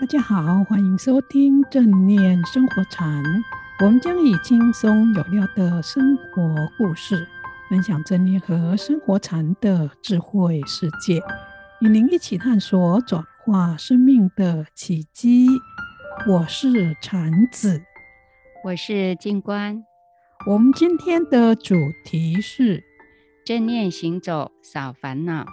[0.00, 3.20] 大家好，欢迎收听正念生活禅。
[3.80, 7.26] 我们将以轻松有料的生活故事，
[7.68, 11.20] 分享正念和生活禅的智慧世界，
[11.80, 15.48] 与您一起探索转化生命的契机。
[16.28, 17.82] 我是禅子，
[18.66, 19.82] 我是静观。
[20.46, 22.84] 我们今天的主题是
[23.44, 25.44] 正念行走，少烦恼。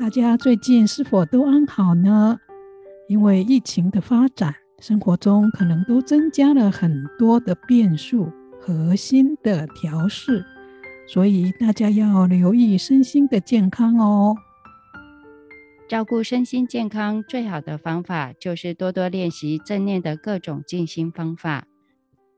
[0.00, 2.38] 大家最近是否都安好呢？
[3.12, 10.42] 因为疫情的发展，生活中可能都增加了很多的变数和新的调试，
[11.06, 14.34] 所以大家要留意身心的健康哦。
[15.86, 21.66] 照顾身心健康最好的方法，就是多多练习正念的各种静心方法，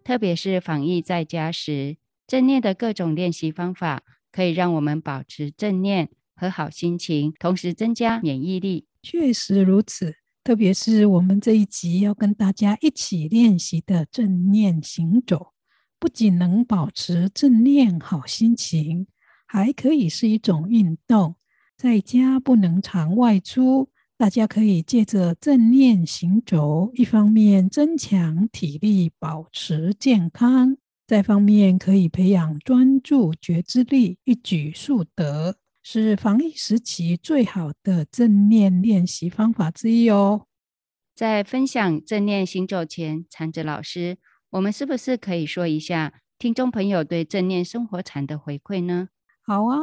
[0.03, 8.89] 特别是防疫在家时，正念的各种练习方法可以让我们保持正念和好心情，同时增加免疫力。
[9.01, 10.17] 确实如此。
[10.45, 15.55] 特别是我们这一集要跟大家一起练习的正念行走，
[15.99, 19.07] 不仅能保持正念好心情，
[19.47, 21.37] 还可以是一种运动。
[21.79, 30.75] 在家不能常外出，大家可以借着正念行走，一方面增强体力，保持健康；
[31.07, 35.57] 再方面可以培养专注觉知力，一举数得。
[35.87, 40.47] 是防疫时期最好的正念练习方法之一哦。
[41.15, 44.17] 在分享正念行走前，禅子老师，
[44.49, 49.09] 我们是不是可以说一下听众朋友对正念生活禅的回馈呢？
[49.43, 49.77] 好啊，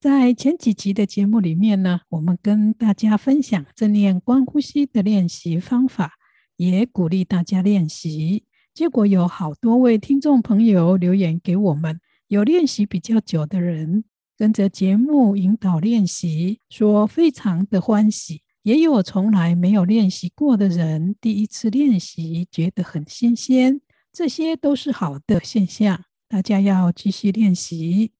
[0.00, 6.14] 在前几集的节目里面呢，我们跟大家分享正念观呼吸的练习方法，
[6.56, 8.44] 也鼓励大家练习。
[8.74, 14.02] 结果有好多位听众朋友留言给我们，有练习比较久的人。
[14.36, 23.80] 跟着节目引导练习，说非常的欢喜；也有从来没有练习过的人，第一次练习觉得很新鲜，
[24.12, 26.04] 这些都是好的现象。
[26.28, 28.12] 大家要继续练习。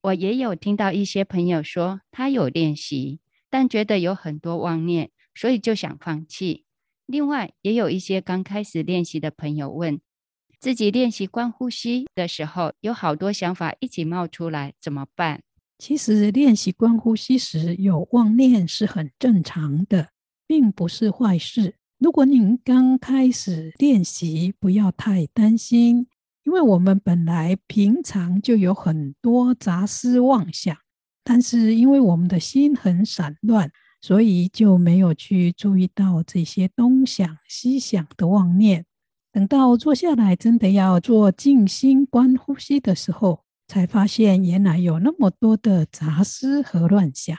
[0.00, 6.64] 我也有听到一些朋友说，他有练习，但觉得有很多妄念，所以就想放弃。
[7.06, 10.00] 另外，也有一些刚开始练习的朋友问，
[10.58, 15.42] 自己练习观呼吸的时候，有好多想法一起冒出来，怎么办？
[15.84, 20.10] 其实练习观呼吸时有妄念是很正常的，
[20.46, 21.74] 并不是坏事。
[21.98, 26.06] 如果您刚开始练习，不要太担心，
[26.44, 30.76] 因为我们本来平常就有很多杂思妄想，
[31.24, 33.68] 但是因为我们的心很散乱，
[34.00, 38.84] 所以就没有去注意到这些东想西想的妄念。
[39.32, 47.34] 等到坐下来真的要做静心观呼吸的时候，才发现原来有那么多的杂思和乱想，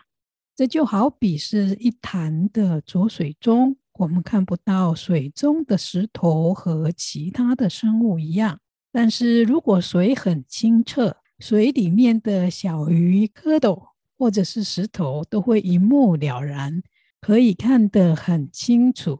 [0.55, 8.59] 这就好比是一潭的浊水中，我们看不到水中的石头和其他的生物一样。
[8.91, 16.81] 但是如果水很清澈，水里面的小鱼、蝌蚪或者是石头都会一目了然，
[17.21, 19.19] 可以看得很清楚。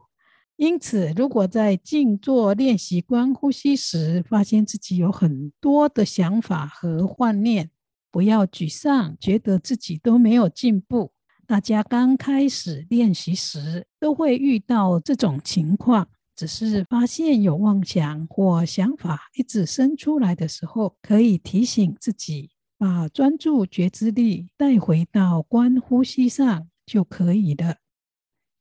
[0.56, 7.70] 因此，如果在静坐练习观呼吸时，发现自己有很多的想法和幻念，
[8.12, 11.12] 不要沮丧，觉得自己都没有进步。
[11.44, 27.78] 大家刚开始练习时都会遇到这种情况，只是发现有妄想或想法一直生出来的时候，可以提醒自己，把专注觉知力带回到观呼吸上就可以了。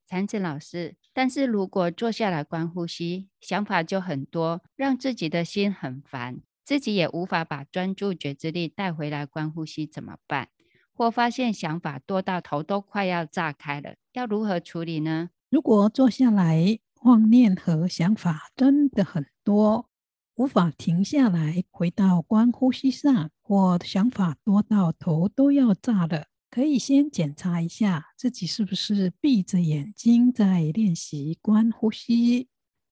[0.07, 0.95] 禅子老师。
[1.13, 10.49] 但是如果坐下来观呼吸，想法就很多，让自己的心很烦，自己也无法把专注觉知力带回来观呼吸，怎么办？
[10.95, 15.29] 或发现想法多到头都快要炸开了，要如何处理呢？
[15.49, 19.89] 如果坐下来，妄念和想法真的很多，
[20.35, 26.25] 无法停下来回到观呼吸上，或想法多到头都要炸了。
[26.53, 32.47] 可以先检查一下自己是不是闭着眼睛在练习观呼吸。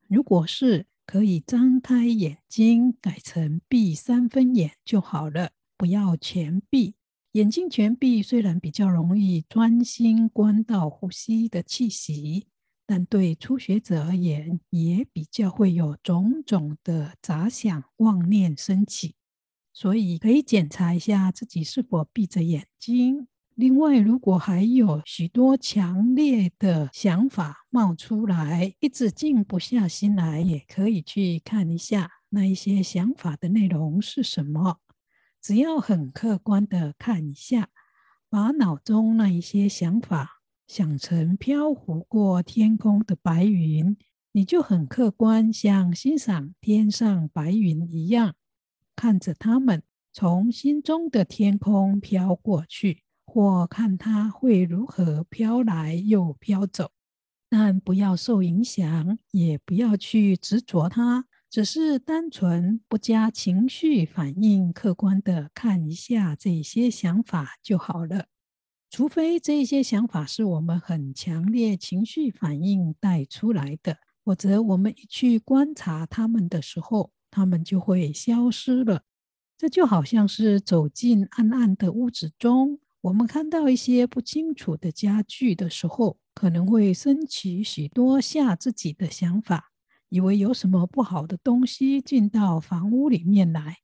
[0.08, 6.96] 如果是，可以张开眼睛，改成闭三分眼就好了，不要全闭。
[7.34, 12.48] 眼睛全闭虽然比较容易专心观到呼吸的气息，
[12.88, 19.14] 但对初学者而言，也比较会有种种的杂想妄念升起。
[19.72, 23.28] 所以可以检查一下自己是否闭着眼睛。
[23.62, 34.78] 另外，如果还有许多强烈的想法冒出来，一直静不下心来，也可以去看一下那一些想法的内容是什么。
[35.40, 37.70] 只要很客观的看一下，
[38.32, 43.96] 把脑中那一些想法想成飘浮过天空的白云，
[44.32, 48.34] 你就很客观，像欣赏天上白云一样，
[48.96, 56.92] 看着它们从心中的天空飘过去，或看它会如何飘来又飘走。
[57.50, 61.28] 但不要受影响，也不要去执着它。
[61.50, 68.26] 只是单纯不加情绪反应，客观的看一下这些想法就好了。
[68.90, 79.04] 除非这些想法是我们很强烈情绪反应带出来的，否则我们一去观察他们的时候，他们就会消失了。
[79.58, 89.72] 这就好像是走进暗暗的屋子中，我们看到一些不清楚的家具的时候，可能会升起许多吓自己的想法。
[90.10, 93.78] 以为有什么不好的东西进到房屋里面来，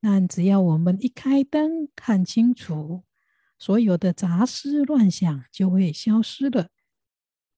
[0.00, 3.04] 但只要我们一开灯看清楚，
[3.58, 6.68] 所有的杂思乱想就会消失了。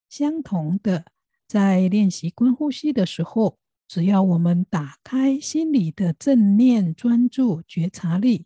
[0.07, 1.05] 相同的，
[1.47, 8.45] 在练习观呼吸的时候，只要我们打开心里的正念专注觉察力，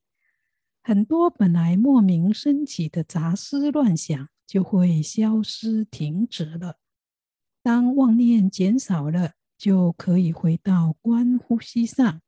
[0.88, 6.78] 很多本来莫名升起的杂思乱想就会消失停止了。
[7.64, 12.22] 当妄念减少了，就可以回到观呼吸上。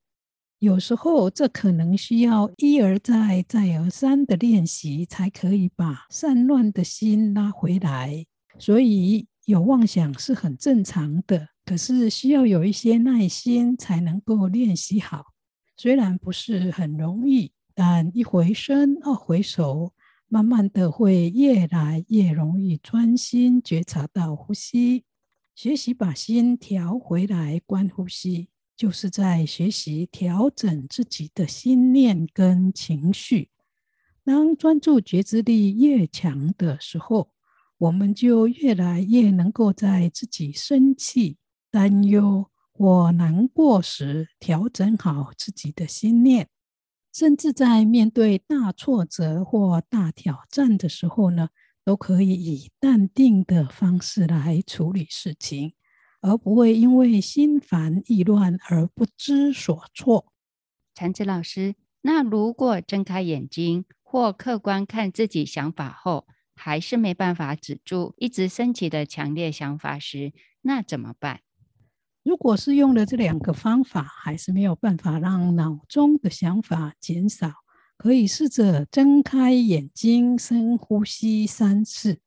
[0.57, 8.25] 有时候，这可能需要一而再、再而三的练习，才可以把散乱的心拉回来。
[8.57, 15.25] 所以，有妄想是很正常的，可是需要有一些耐心才能够练习好。
[15.77, 19.93] 虽然不是很容易，但一回身、二回首，
[20.27, 25.03] 慢慢的会越来越容易专心觉察到呼吸。
[25.53, 33.51] 学习把心调回来，观呼吸，就是在学习调整自己的心念跟情绪。
[34.25, 37.29] 当专注觉知力越强的时候，
[37.77, 41.37] 我们就越来越能够在自己生气、
[41.69, 46.49] 担忧或难过时调整好自己的心念，
[47.17, 51.49] 甚至在面对大挫折或大挑战的时候呢，
[51.83, 55.73] 都可以以淡定的方式来处理事情，
[56.21, 60.31] 而不会因为心烦意乱而不知所措。
[60.93, 61.73] 禅子老师，
[62.03, 71.39] 那如果睁开眼睛或客观看自己想法后，还是没办法止住一直升起的强烈想法时，那怎么办？
[72.27, 77.53] 如果是用了这两个方法，还是没有办法让脑中的想法减少。
[77.95, 82.19] 可以试着睁开眼睛，深呼吸三次，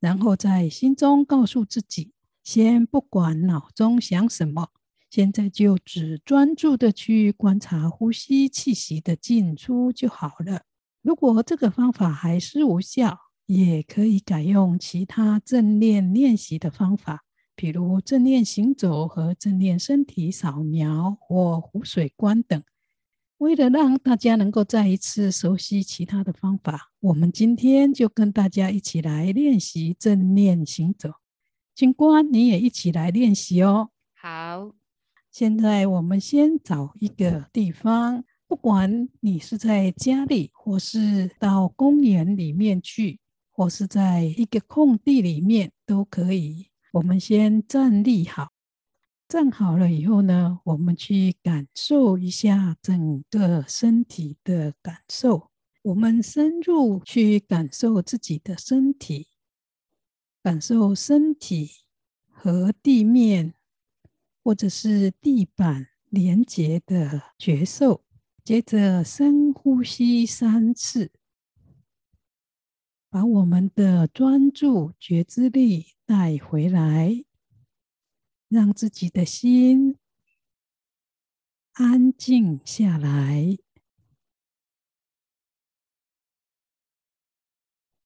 [0.00, 2.12] 然后在心中告诉自己：
[2.42, 4.70] 先不管脑中想什么，
[5.10, 10.62] 现在就只专注的去观察呼吸气息的进出就好了。
[11.02, 22.62] 如果这个方法还是无效，也可以改用其他正念练习的方法，比如正念行走和正念身体扫描或湖水观等。
[23.38, 31.10] 为了让大家能够再一次熟悉其他的方法，我们今天就跟大家一起来练习正念行走。
[31.74, 33.90] 警官，你也一起来练习哦。
[34.14, 34.72] 好，
[35.30, 43.18] 现在我们先找一个地方，不管你是在家里，或是到公园里面去，
[43.50, 46.66] 或是在一个空地里面都可以。
[46.92, 48.52] 我们先站立好。
[49.26, 55.48] 站好了以后呢，我们去感受一下整个身体的感受。
[55.80, 59.28] 我们深入去感受自己的身体，
[60.42, 61.70] 感受身体
[62.28, 63.54] 和地面
[64.44, 68.04] 或者是地板连接的觉受。
[68.44, 71.10] 接着深呼吸三次，
[73.12, 77.26] 把我们的专注觉知力带回来。
[78.48, 79.98] 让自己的心
[81.72, 83.58] 安静下来。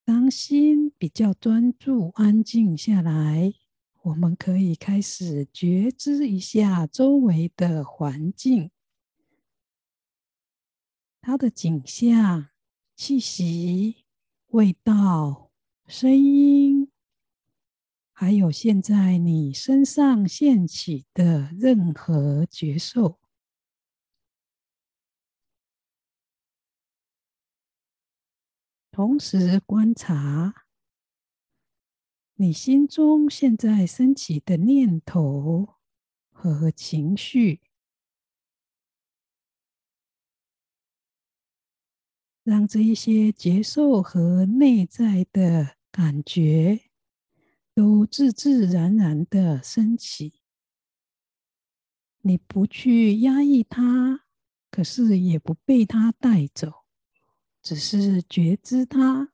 [0.05, 3.55] 当心比较专注、安静下来，
[4.03, 8.71] 我们可以开始觉知一下周围的环境，
[11.21, 12.51] 它的景象、
[12.95, 14.06] 气息、
[14.49, 15.51] 味道、
[15.87, 16.91] 声音。
[18.13, 23.21] 还有现在你身上现起的任何觉受，
[28.91, 30.67] 同时观察
[32.37, 35.75] 你心中现在升起的念头
[36.33, 37.61] 和情绪，
[42.47, 46.81] 让这一些接受和内在的感觉。
[47.75, 50.41] 都自自然然的升起。
[52.23, 54.23] 你不去压抑它，
[54.71, 56.73] 可是也不被它带走，
[57.63, 59.29] 只是觉知它。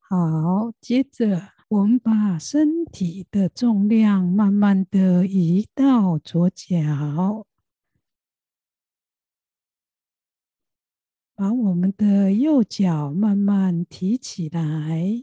[0.00, 7.46] 好，接着我们把身体的重量慢慢的移到左脚。
[11.36, 15.22] 把我们的右脚慢慢提起来，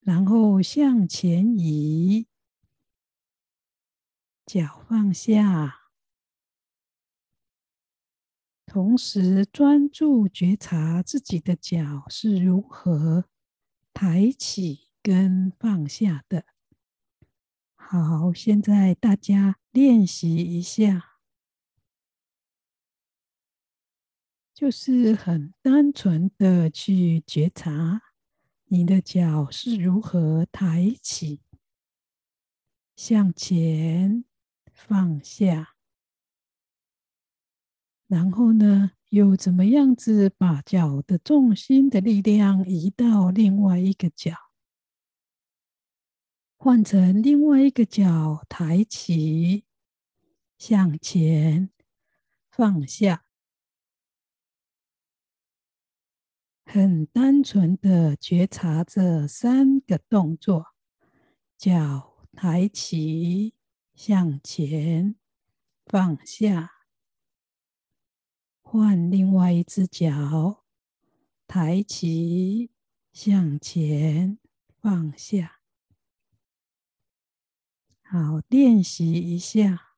[0.00, 2.26] 然后向前移，
[4.46, 5.90] 脚放下，
[8.64, 13.26] 同时专注觉察自己的脚是如何
[13.92, 16.46] 抬起跟放下的。
[17.74, 21.11] 好，现在大家练习一下。
[24.54, 28.00] 就是很单纯的去觉察
[28.66, 31.40] 你的脚是如何抬起、
[32.94, 34.24] 向前、
[34.72, 35.74] 放下，
[38.06, 44.36] 然后呢，又怎么样子把脚的重心的力量移到另外一个脚，
[46.56, 49.64] 换成另外一个脚抬起、
[50.56, 51.70] 向前、
[52.50, 53.21] 放下。
[56.74, 60.68] 很单纯的觉察这三个动作：
[61.58, 63.52] 脚抬起、
[63.94, 65.16] 向前、
[65.84, 66.68] 放下；
[68.62, 70.64] 换另外一只脚，
[71.46, 72.70] 抬起、
[73.12, 74.38] 向前、
[74.80, 75.60] 放下。
[78.00, 79.91] 好，练习一下。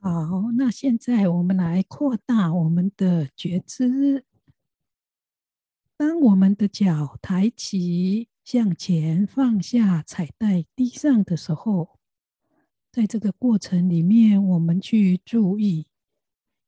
[0.00, 4.24] 好，那现在我们来扩大我们的觉知。
[5.96, 11.98] 当我们的脚抬起、向前、放下、踩在地上的时候，
[12.92, 15.88] 在这个过程里面，我们去注意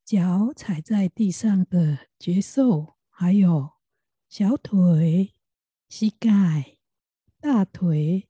[0.05, 3.71] 脚踩在地上的觉受，还有
[4.29, 5.35] 小腿、
[5.89, 6.79] 膝盖、
[7.41, 8.29] 大腿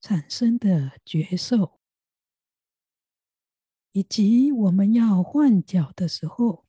[0.00, 1.79] 产生的觉受。
[3.92, 6.64] 以及我们要换脚的时候，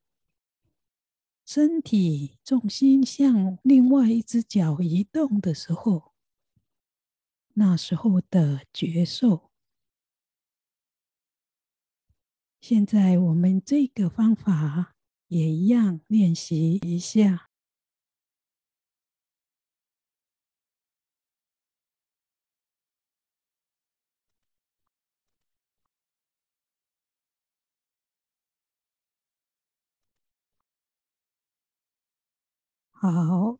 [1.44, 6.12] 身体重心向另外一只脚移动的时候，
[7.54, 9.50] 那时候的觉受。
[12.60, 14.96] 现在我们这个方法
[15.28, 17.51] 也一样练习一下。
[33.04, 33.58] 好，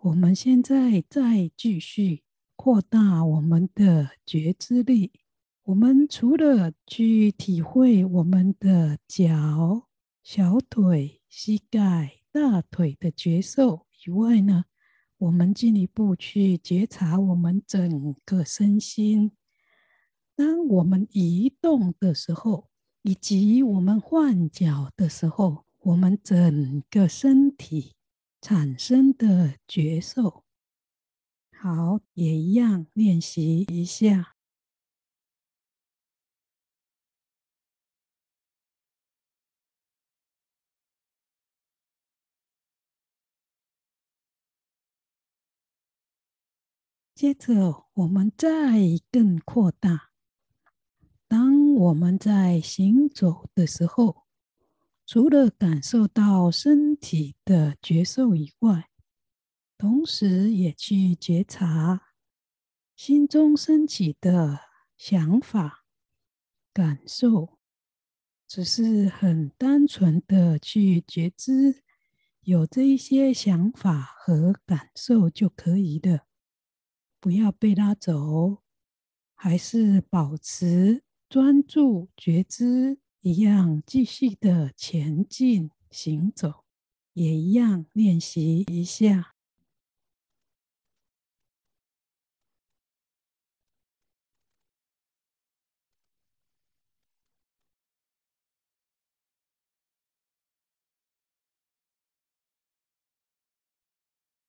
[0.00, 2.24] 我们现在再继续
[2.56, 5.12] 扩大我们的觉知力。
[5.62, 9.86] 我们除了去体会我们的脚、
[10.24, 14.64] 小腿、膝盖、大腿的觉受以外呢，
[15.18, 19.30] 我们进一步去觉察我们整个身心。
[20.34, 22.66] 当我们移动的时候，
[23.02, 27.94] 以及我们换脚的时候，我们整个身体。
[28.42, 30.42] 产生的觉受，
[31.56, 34.34] 好，也一样练习一下。
[47.14, 48.50] 接着，我们再
[49.12, 50.10] 更扩大。
[51.28, 54.21] 当我们在行走的时候。
[55.12, 58.88] 除了感受到身体的觉受以外，
[59.76, 62.14] 同时也去觉察
[62.96, 64.58] 心中升起的
[64.96, 65.84] 想法、
[66.72, 67.58] 感受，
[68.48, 71.82] 只是很单纯的去觉知
[72.40, 76.26] 有这一些想法和感受就可以了，
[77.20, 78.62] 不要被拉走，
[79.34, 82.98] 还是保持专注觉知。
[83.24, 86.64] 一样继续的前进行走，
[87.12, 89.36] 也一样练习一下。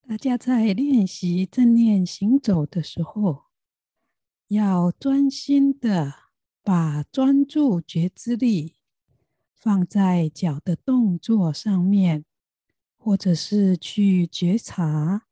[0.08, 3.44] 大家在练习正念行走的时候，
[4.48, 6.23] 要专心的。
[6.64, 8.78] 把专注觉知力
[9.54, 12.24] 放在脚的动作上面，
[12.98, 15.28] 或者是去觉察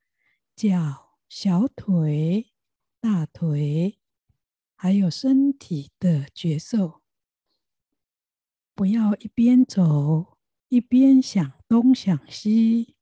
[0.54, 2.52] 脚、小腿、
[3.00, 3.98] 大腿，
[4.76, 7.02] 还有身体的觉受。
[8.76, 12.96] 不要一边走一边想东想西，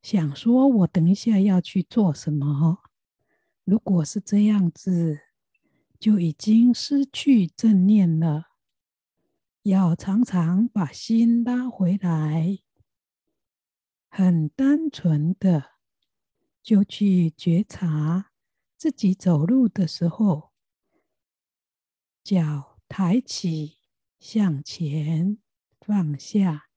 [0.00, 2.78] 想说我等一下要去做什么。
[3.64, 5.20] 如果是这样子，
[5.98, 8.50] 就已经失去正念了。
[9.62, 12.58] 要常常把心拉回来，
[14.08, 15.72] 很单纯的
[16.62, 18.30] 就去觉察
[18.76, 20.52] 自己走路的时候，
[22.22, 23.78] 脚抬起
[24.18, 25.38] 向前
[25.80, 26.68] 放下，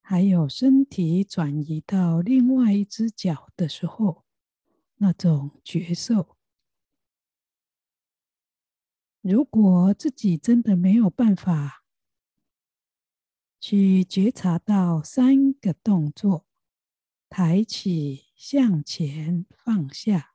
[0.00, 4.24] 还有身体转移到另外一只脚的时候，
[4.98, 6.36] 那种觉受。
[9.22, 11.84] 如果自己真的没有办法
[13.60, 16.48] 去觉察到三个动作：
[17.28, 20.34] 抬起、向前、放下，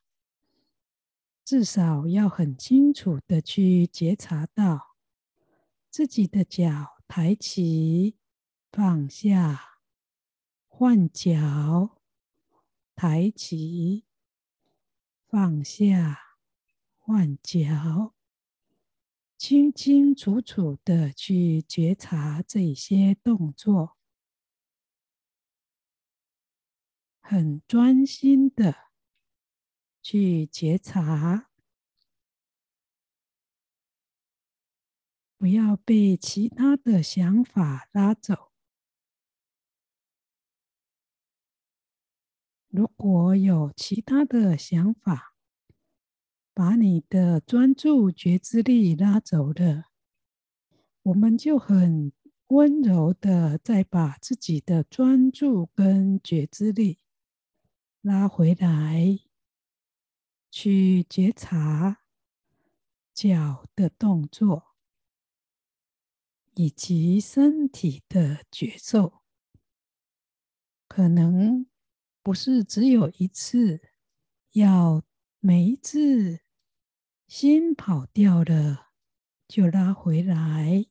[1.44, 4.96] 至少要很清楚的去觉察到
[5.90, 8.16] 自己的脚抬起、
[8.72, 9.82] 放下、
[10.70, 12.00] 换脚、
[12.96, 14.06] 抬起、
[15.28, 16.38] 放下、
[16.98, 18.14] 换脚。
[19.38, 23.96] 清清楚楚的去觉察这些动作，
[27.22, 28.90] 很专心的
[30.02, 31.52] 去觉察，
[35.38, 38.52] 不要被其他的想法拉走。
[42.70, 45.37] 如果有其他的想法，
[46.58, 49.92] 把你的专注觉知力拉走了，
[51.04, 52.12] 我们就很
[52.48, 56.98] 温柔的再把自己的专注跟觉知力
[58.02, 59.20] 拉回来，
[60.50, 62.00] 去觉察
[63.14, 64.76] 脚的动作
[66.56, 69.22] 以及身体的觉受，
[70.88, 71.68] 可能
[72.24, 73.80] 不是只有一次，
[74.54, 75.04] 要
[75.40, 76.40] 每一次。
[77.28, 78.88] 心跑掉了，
[79.50, 80.86] 就拉回来。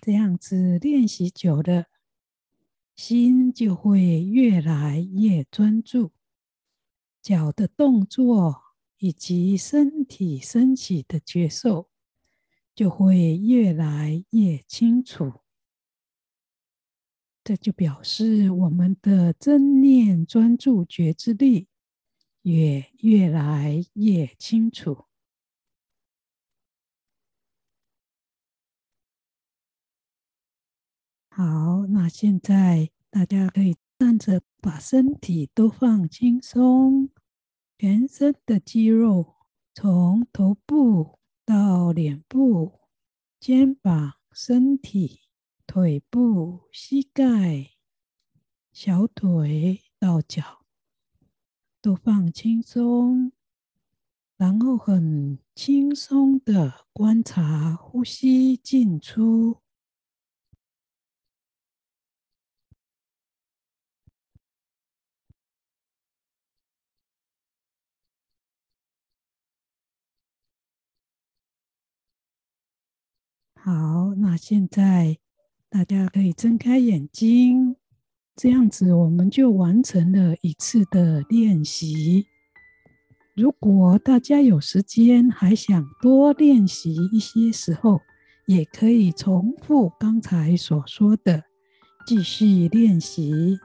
[0.00, 1.86] 这样子练习久了，
[2.96, 6.10] 心就会越来越专注，
[7.22, 11.88] 脚的动作以及身体升起的觉受
[12.74, 15.42] 就会越来越清楚。
[17.44, 21.68] 这就表示我们的正念专注觉知力。
[22.44, 25.06] 也越来越清楚。
[31.30, 37.10] 好，那现在大家可以站着，把身体都放轻松，
[37.78, 39.36] 全身的肌肉
[39.74, 42.80] 从头部到脸部、
[43.40, 45.22] 肩膀、身体、
[45.66, 47.70] 腿部、膝盖、
[48.70, 50.63] 小腿到脚。
[51.84, 53.30] 都放轻松，
[54.38, 59.58] 然后很轻松的观察呼吸进出。
[73.54, 75.18] 好，那现在
[75.68, 77.76] 大家可以睁开眼睛。
[78.36, 82.26] 这样子，我们就完成了一次的练习。
[83.34, 88.00] 如果大家有时间，还想多练习一些时候，
[88.46, 91.44] 也可以重复刚才所说的，
[92.06, 93.58] 继续练习。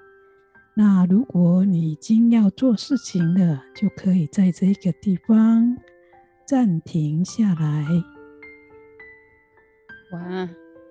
[0.75, 5.75] 那如果你已经要做事情了，就可以在这个地方
[6.47, 7.85] 暂停下来。
[10.11, 10.49] 哇！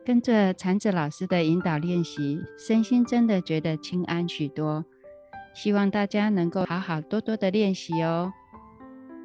[0.08, 4.82] 跟着禅子老师的引导练习，身心真的觉得轻安许多。
[5.52, 8.32] 希望大家能够好好多多的练习哦。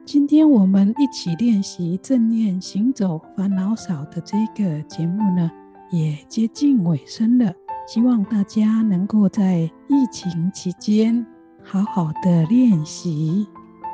[0.03, 5.49] 今天我们一起练习正念行走烦恼少的这个节目呢，
[5.89, 7.53] 也接近尾声了。
[7.87, 11.25] 希望大家能够在疫情期间
[11.63, 13.47] 好好的练习，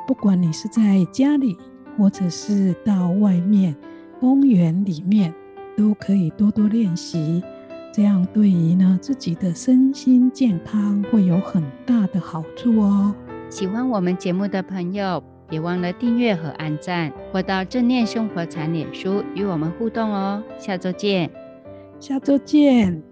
[0.08, 1.56] 不管你是在家里，
[1.96, 3.76] 或者是到外面
[4.18, 5.32] 公园里面。
[5.80, 7.42] 都可以多多练习，
[7.90, 13.14] 这样对于呢自己的身心健康会有很大的好处哦。
[13.48, 20.42] 喜欢我们节目的朋友，别忘了订阅和按赞，或到正念生活禅脸书与我们互动哦。
[20.58, 21.30] 下周见，
[21.98, 23.09] 下周见。